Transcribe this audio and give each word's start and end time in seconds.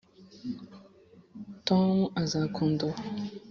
tom 1.67 1.95
azakunda 2.21 2.81
uwo. 2.89 2.97